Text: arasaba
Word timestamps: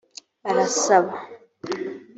arasaba 0.49 1.15